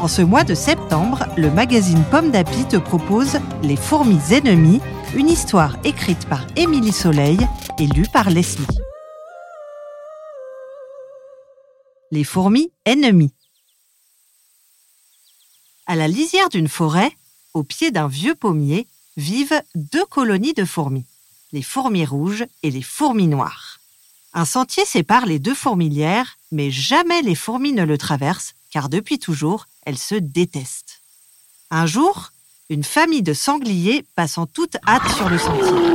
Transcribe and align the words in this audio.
En 0.00 0.06
ce 0.06 0.22
mois 0.22 0.44
de 0.44 0.54
septembre, 0.54 1.26
le 1.36 1.50
magazine 1.50 2.04
Pomme 2.08 2.30
d'Api 2.30 2.68
te 2.68 2.76
propose 2.76 3.40
Les 3.64 3.74
fourmis 3.74 4.32
ennemies, 4.32 4.80
une 5.16 5.28
histoire 5.28 5.76
écrite 5.82 6.28
par 6.28 6.46
Émilie 6.54 6.92
Soleil 6.92 7.38
et 7.80 7.86
lue 7.88 8.06
par 8.12 8.30
Leslie. 8.30 8.64
Les 12.12 12.22
fourmis 12.22 12.70
ennemies. 12.84 13.34
À 15.86 15.96
la 15.96 16.06
lisière 16.06 16.48
d'une 16.48 16.68
forêt, 16.68 17.10
au 17.52 17.64
pied 17.64 17.90
d'un 17.90 18.06
vieux 18.06 18.36
pommier, 18.36 18.86
vivent 19.16 19.62
deux 19.74 20.06
colonies 20.06 20.54
de 20.54 20.64
fourmis, 20.64 21.06
les 21.50 21.62
fourmis 21.62 22.06
rouges 22.06 22.46
et 22.62 22.70
les 22.70 22.82
fourmis 22.82 23.26
noires. 23.26 23.80
Un 24.32 24.44
sentier 24.44 24.84
sépare 24.84 25.26
les 25.26 25.40
deux 25.40 25.54
fourmilières, 25.54 26.36
mais 26.52 26.70
jamais 26.70 27.22
les 27.22 27.34
fourmis 27.34 27.72
ne 27.72 27.82
le 27.82 27.98
traversent, 27.98 28.54
car 28.70 28.88
depuis 28.88 29.18
toujours, 29.18 29.66
elles 29.84 29.98
se 29.98 30.14
détestent. 30.14 31.02
Un 31.70 31.86
jour, 31.86 32.30
une 32.70 32.84
famille 32.84 33.22
de 33.22 33.32
sangliers 33.32 34.04
passe 34.14 34.38
en 34.38 34.46
toute 34.46 34.76
hâte 34.86 35.08
sur 35.16 35.28
le 35.28 35.38
sentier. 35.38 35.88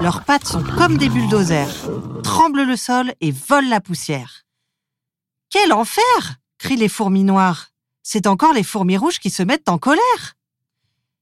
Leurs 0.00 0.24
pattes 0.24 0.46
sont 0.46 0.62
comme 0.62 0.96
des 0.96 1.08
bulldozers, 1.08 1.90
tremblent 2.22 2.62
le 2.62 2.76
sol 2.76 3.12
et 3.20 3.32
volent 3.32 3.68
la 3.68 3.80
poussière. 3.80 4.44
Quel 5.50 5.72
enfer 5.72 6.38
crient 6.58 6.76
les 6.76 6.88
fourmis 6.88 7.24
noires. 7.24 7.70
C'est 8.02 8.26
encore 8.26 8.52
les 8.52 8.62
fourmis 8.62 8.96
rouges 8.96 9.18
qui 9.18 9.30
se 9.30 9.42
mettent 9.42 9.68
en 9.68 9.78
colère. 9.78 10.36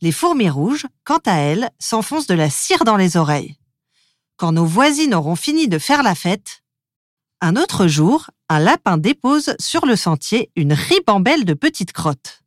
Les 0.00 0.12
fourmis 0.12 0.50
rouges, 0.50 0.86
quant 1.04 1.20
à 1.24 1.36
elles, 1.36 1.70
s'enfoncent 1.78 2.26
de 2.26 2.34
la 2.34 2.50
cire 2.50 2.84
dans 2.84 2.96
les 2.96 3.16
oreilles. 3.16 3.56
Quand 4.36 4.52
nos 4.52 4.66
voisines 4.66 5.14
auront 5.14 5.34
fini 5.34 5.66
de 5.66 5.78
faire 5.78 6.02
la 6.02 6.14
fête, 6.14 6.62
un 7.40 7.56
autre 7.56 7.86
jour, 7.86 8.30
un 8.48 8.58
lapin 8.58 8.98
dépose 8.98 9.54
sur 9.60 9.86
le 9.86 9.96
sentier 9.96 10.50
une 10.56 10.72
ribambelle 10.72 11.44
de 11.44 11.54
petites 11.54 11.92
crottes. 11.92 12.42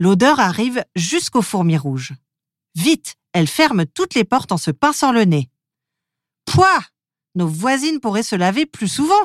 L'odeur 0.00 0.40
arrive 0.40 0.84
jusqu'aux 0.96 1.42
fourmis 1.42 1.76
rouges. 1.76 2.14
Vite, 2.74 3.14
elles 3.32 3.48
ferment 3.48 3.84
toutes 3.94 4.14
les 4.14 4.24
portes 4.24 4.52
en 4.52 4.56
se 4.56 4.70
pinçant 4.70 5.12
le 5.12 5.24
nez. 5.24 5.48
Pouah 6.46 6.80
Nos 7.34 7.46
voisines 7.46 8.00
pourraient 8.00 8.22
se 8.22 8.36
laver 8.36 8.66
plus 8.66 8.88
souvent. 8.88 9.24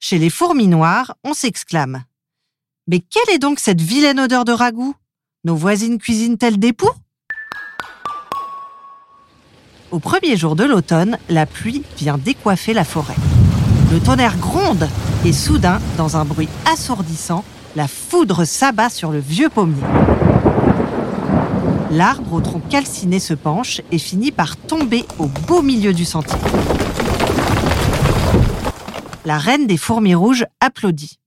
Chez 0.00 0.18
les 0.18 0.30
fourmis 0.30 0.68
noires, 0.68 1.14
on 1.24 1.34
s'exclame. 1.34 2.04
Mais 2.88 3.00
quelle 3.00 3.34
est 3.34 3.38
donc 3.38 3.60
cette 3.60 3.80
vilaine 3.80 4.20
odeur 4.20 4.44
de 4.44 4.52
ragoût? 4.52 4.94
Nos 5.44 5.56
voisines 5.56 5.98
cuisinent-elles 5.98 6.58
des 6.58 6.72
poux? 6.72 6.90
Au 9.92 10.00
premier 10.00 10.36
jour 10.36 10.56
de 10.56 10.64
l'automne, 10.64 11.18
la 11.28 11.46
pluie 11.46 11.84
vient 11.96 12.18
décoiffer 12.18 12.74
la 12.74 12.84
forêt. 12.84 13.14
Le 13.90 14.00
tonnerre 14.00 14.36
gronde 14.38 14.88
et 15.24 15.32
soudain, 15.32 15.80
dans 15.96 16.16
un 16.16 16.24
bruit 16.24 16.48
assourdissant, 16.64 17.44
la 17.76 17.86
foudre 17.86 18.44
s'abat 18.44 18.90
sur 18.90 19.12
le 19.12 19.20
vieux 19.20 19.48
pommier. 19.48 19.82
L'arbre 21.92 22.32
au 22.32 22.40
tronc 22.40 22.60
calciné 22.68 23.20
se 23.20 23.32
penche 23.32 23.80
et 23.92 23.98
finit 23.98 24.32
par 24.32 24.56
tomber 24.56 25.04
au 25.18 25.26
beau 25.26 25.62
milieu 25.62 25.94
du 25.94 26.04
sentier. 26.04 26.38
La 29.24 29.38
reine 29.38 29.66
des 29.66 29.76
fourmis 29.76 30.14
rouges 30.14 30.46
applaudit. 30.60 31.18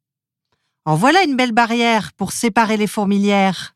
En 0.86 0.96
voilà 0.96 1.24
une 1.24 1.38
belle 1.38 1.54
barrière 1.54 2.12
pour 2.14 2.34
séparer 2.34 2.76
les 2.76 2.88
fourmilières. 2.88 3.76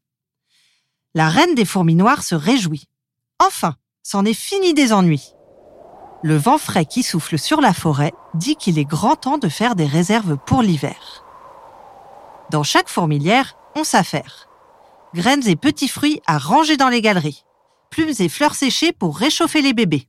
La 1.16 1.30
reine 1.30 1.56
des 1.56 1.66
fourmis 1.66 1.96
noires 1.96 2.24
se 2.24 2.36
réjouit. 2.36 2.88
Enfin, 3.40 3.76
c'en 4.02 4.26
est 4.26 4.34
fini 4.34 4.74
des 4.74 4.92
ennuis. 4.92 5.33
Le 6.26 6.38
vent 6.38 6.58
frais 6.58 6.86
qui 6.86 7.04
souffle 7.04 7.38
sur 7.38 7.60
la 7.60 7.74
forêt 7.74 8.14
dit 8.34 8.56
qu'il 8.56 8.80
est 8.80 8.86
grand 8.86 9.18
temps 9.18 9.38
de 9.38 9.50
faire 9.50 9.76
des 9.76 9.86
réserves 9.86 10.38
pour 10.38 10.62
l'hiver. 10.62 11.26
Dans 12.50 12.64
chaque 12.64 12.88
fourmilière, 12.88 13.58
on 13.76 13.84
s'affaire. 13.84 14.48
Graines 15.14 15.46
et 15.50 15.58
petits 15.58 15.90
fruits 15.90 16.22
à 16.26 16.38
ranger 16.38 16.78
dans 16.78 16.88
les 16.88 17.02
galeries. 17.02 17.44
Plumes 17.90 18.14
et 18.20 18.30
fleurs 18.30 18.56
séchées 18.56 18.94
pour 18.94 19.18
réchauffer 19.18 19.62
les 19.62 19.74
bébés. 19.74 20.08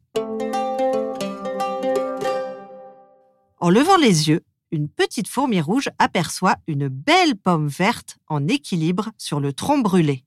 En 3.59 3.71
levant 3.71 3.97
les 3.97 4.29
yeux, 4.29 4.45
une 4.71 4.89
petite 4.89 5.27
fourmi 5.27 5.61
rouge 5.61 5.91
aperçoit 5.99 6.57
une 6.69 6.87
belle 6.87 7.35
pomme 7.35 7.67
verte 7.67 8.19
en 8.29 8.47
équilibre 8.47 9.11
sur 9.19 9.41
le 9.41 9.53
tronc 9.53 9.79
brûlé. 9.79 10.25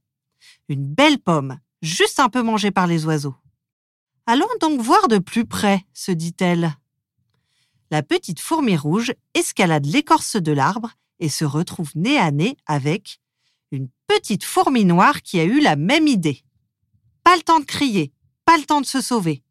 Une 0.68 0.86
belle 0.86 1.20
pomme, 1.20 1.60
juste 1.82 2.20
un 2.20 2.28
peu 2.28 2.42
mangée 2.42 2.72
par 2.72 2.88
les 2.88 3.06
oiseaux. 3.06 3.36
Allons 4.30 4.46
donc 4.60 4.82
voir 4.82 5.08
de 5.08 5.20
plus 5.20 5.46
près, 5.46 5.86
se 5.94 6.12
dit-elle. 6.12 6.76
La 7.92 8.04
petite 8.04 8.42
fourmi 8.42 8.76
rouge 8.76 9.14
escalade 9.34 9.86
l'écorce 9.86 10.36
de 10.36 10.52
l'arbre 10.52 10.92
et 11.22 11.30
se 11.30 11.46
retrouve 11.46 11.92
nez 11.96 12.18
à 12.18 12.32
nez 12.32 12.58
avec 12.66 13.22
une 13.72 13.88
petite 14.06 14.44
fourmi 14.44 14.84
noire 14.84 15.22
qui 15.22 15.40
a 15.40 15.46
eu 15.46 15.62
la 15.62 15.78
même 15.78 16.08
idée. 16.08 16.44
Pas 17.24 17.38
le 17.38 17.42
temps 17.42 17.62
de 17.62 17.66
crier, 17.66 18.12
pas 18.44 18.58
le 18.58 18.66
temps 18.66 18.82
de 18.82 18.86
se 18.86 19.00
sauver. 19.00 19.44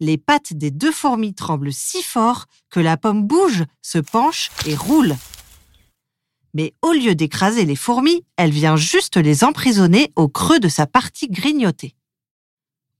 Les 0.00 0.16
pattes 0.16 0.54
des 0.54 0.70
deux 0.70 0.92
fourmis 0.92 1.34
tremblent 1.34 1.72
si 1.72 2.02
fort 2.02 2.46
que 2.70 2.80
la 2.80 2.96
pomme 2.96 3.26
bouge, 3.26 3.64
se 3.82 3.98
penche 3.98 4.48
et 4.64 4.74
roule. 4.74 5.14
Mais 6.54 6.72
au 6.80 6.92
lieu 6.92 7.14
d'écraser 7.14 7.66
les 7.66 7.76
fourmis, 7.76 8.24
elle 8.38 8.50
vient 8.50 8.76
juste 8.76 9.18
les 9.18 9.44
emprisonner 9.44 10.10
au 10.16 10.28
creux 10.28 10.58
de 10.58 10.68
sa 10.68 10.86
partie 10.86 11.28
grignotée. 11.28 11.94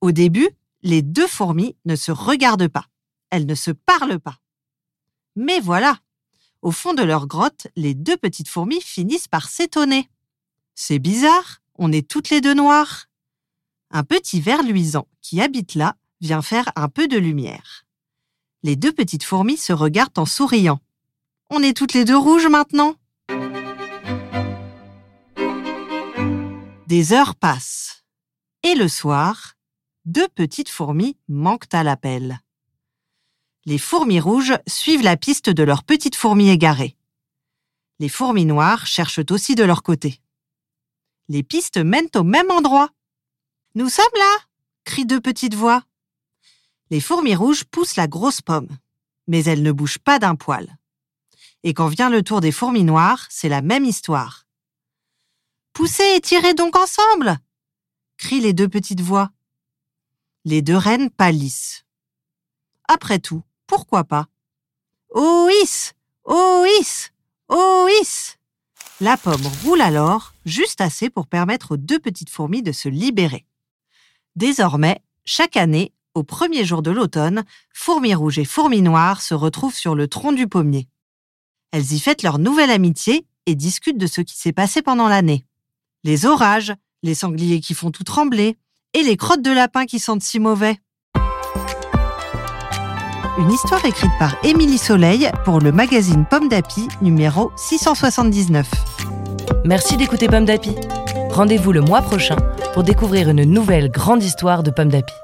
Au 0.03 0.13
début, 0.13 0.51
les 0.83 1.03
deux 1.03 1.27
fourmis 1.27 1.77
ne 1.85 1.97
se 1.97 2.13
regardent 2.13 2.69
pas. 2.69 2.87
Elles 3.31 3.47
ne 3.47 3.55
se 3.55 3.71
parlent 3.71 4.21
pas. 4.21 4.39
Mais 5.37 5.61
voilà, 5.61 5.99
au 6.61 6.71
fond 6.71 6.95
de 6.95 7.03
leur 7.03 7.27
grotte, 7.27 7.67
les 7.77 7.95
deux 7.95 8.17
petites 8.17 8.49
fourmis 8.49 8.81
finissent 8.81 9.29
par 9.29 9.49
s'étonner. 9.49 10.09
C'est 10.75 10.99
bizarre, 10.99 11.61
on 11.77 11.93
est 11.93 12.09
toutes 12.09 12.31
les 12.31 12.41
deux 12.41 12.55
noires. 12.55 13.07
Un 13.91 14.05
petit 14.05 14.41
ver 14.41 14.63
luisant 14.63 15.09
qui 15.21 15.41
habite 15.41 15.75
là 15.75 15.97
vient 16.21 16.43
faire 16.43 16.71
un 16.77 16.89
peu 16.89 17.09
de 17.09 17.19
lumière. 17.19 17.85
Les 18.63 18.77
deux 18.77 18.93
petites 18.93 19.25
fourmis 19.25 19.57
se 19.57 19.73
regardent 19.73 20.19
en 20.19 20.27
souriant. 20.27 20.81
On 21.51 21.63
est 21.63 21.77
toutes 21.77 21.95
les 21.95 22.05
deux 22.05 22.17
rouges 22.17 22.47
maintenant. 22.47 22.95
Des 26.87 27.13
heures 27.13 27.35
passent. 27.35 28.05
Et 28.63 28.75
le 28.75 28.87
soir, 28.87 29.55
deux 30.05 30.29
petites 30.29 30.69
fourmis 30.69 31.17
manquent 31.29 31.73
à 31.73 31.83
l'appel. 31.83 32.41
Les 33.65 33.79
fourmis 33.79 34.21
rouges 34.21 34.59
suivent 34.67 35.03
la 35.03 35.17
piste 35.17 35.49
de 35.49 35.63
leurs 35.63 35.85
petites 35.85 36.17
fourmis 36.17 36.51
égarées. 36.51 36.97
Les 38.01 38.09
fourmis 38.09 38.45
noires 38.45 38.87
cherchent 38.87 39.21
aussi 39.31 39.55
de 39.55 39.63
leur 39.63 39.83
côté. 39.83 40.21
Les 41.29 41.43
pistes 41.43 41.79
mènent 41.79 42.11
au 42.17 42.25
même 42.25 42.51
endroit. 42.51 42.91
Nous 43.75 43.89
sommes 43.89 44.05
là 44.19 44.39
crient 44.85 45.07
deux 45.07 45.21
petites 45.21 45.55
voix. 45.55 45.85
Les 46.91 47.01
fourmis 47.01 47.37
rouges 47.37 47.65
poussent 47.65 47.97
la 47.97 48.09
grosse 48.09 48.43
pomme, 48.43 48.69
mais 49.29 49.45
elles 49.45 49.63
ne 49.63 49.71
bougent 49.71 50.01
pas 50.01 50.19
d'un 50.19 50.35
poil. 50.35 50.77
Et 51.63 51.73
quand 51.75 51.87
vient 51.87 52.11
le 52.11 52.25
tour 52.25 52.41
des 52.41 52.51
fourmis 52.51 52.83
noires, 52.83 53.27
c'est 53.31 53.49
la 53.49 53.63
même 53.63 53.85
histoire. 53.85 54.47
Poussez 55.73 56.17
et 56.17 56.21
tirez 56.21 56.55
donc 56.55 56.77
ensemble 56.77 57.39
crient 58.19 58.41
les 58.41 58.53
deux 58.53 58.69
petites 58.69 59.01
voix. 59.01 59.31
Les 60.45 60.61
deux 60.61 60.77
reines 60.77 61.09
pâlissent. 61.09 61.85
Après 62.89 63.21
tout, 63.21 63.43
pourquoi 63.69 64.03
pas? 64.03 64.27
Ois 65.15 65.93
Ois 66.27 67.11
Ois 67.49 68.37
La 69.01 69.17
pomme 69.17 69.47
roule 69.63 69.81
alors, 69.81 70.35
juste 70.45 70.81
assez 70.81 71.11
pour 71.11 71.29
permettre 71.29 71.73
aux 71.73 71.77
deux 71.77 72.01
petites 72.01 72.31
fourmis 72.31 72.63
de 72.63 72.73
se 72.73 72.89
libérer. 72.89 73.47
Désormais, 74.35 75.01
chaque 75.25 75.57
année, 75.57 75.93
au 76.15 76.25
premier 76.25 76.65
jour 76.65 76.83
de 76.83 76.91
l'automne, 76.91 77.45
fourmis 77.73 78.15
rouges 78.15 78.41
et 78.41 78.45
fourmis 78.45 78.83
noires 78.83 79.23
se 79.23 79.35
retrouvent 79.35 79.77
sur 79.77 79.95
le 79.95 80.09
tronc 80.09 80.33
du 80.33 80.49
pommier. 80.49 80.89
Elles 81.71 81.93
y 81.93 82.01
fêtent 82.01 82.25
leur 82.25 82.41
nouvelle 82.41 82.71
amitié 82.71 83.27
et 83.47 83.55
discutent 83.55 83.99
de 83.99 84.09
ce 84.09 84.21
qui 84.21 84.37
s'est 84.37 84.53
passé 84.53 84.83
pendant 84.83 85.09
l'année. 85.09 85.47
Les 86.03 86.27
orages, 86.27 86.75
les 87.05 87.15
sangliers 87.15 87.61
qui 87.61 87.75
font 87.75 87.93
tout 87.93 88.05
trembler, 88.05 88.57
et 88.95 89.03
les 89.03 89.17
crottes 89.17 89.43
de 89.43 89.51
lapin 89.51 89.87
qui 89.87 89.99
sentent 89.99 90.23
si 90.23 90.39
mauvais. 90.41 90.79
une 93.39 93.51
histoire 93.51 93.85
écrite 93.85 94.11
par 94.19 94.37
Émilie 94.45 94.79
Soleil 94.79 95.31
pour 95.45 95.59
le 95.59 95.73
magazine 95.73 96.27
Pomme 96.29 96.49
d'Api 96.49 96.87
numéro 97.01 97.51
679. 97.57 98.69
Merci 99.65 99.97
d'écouter 99.97 100.29
Pomme 100.29 100.45
d'Api. 100.45 100.75
Rendez-vous 101.31 101.73
le 101.73 101.81
mois 101.81 102.03
prochain 102.03 102.37
pour 102.75 102.83
découvrir 102.83 103.31
une 103.31 103.45
nouvelle 103.45 103.91
grande 103.91 104.23
histoire 104.23 104.63
de 104.63 104.71
Pomme 104.71 104.91
d'Api. 104.91 105.15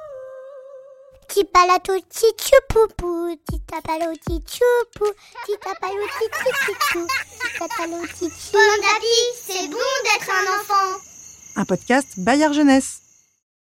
Pomme 8.52 8.80
d'api, 8.82 9.18
c'est 9.46 9.68
bon 9.68 9.76
d'être 10.04 10.30
un 10.30 10.60
enfant. 10.60 10.98
Un 11.56 11.64
podcast 11.66 12.08
Bayard 12.18 12.54
Jeunesse. 12.54 13.07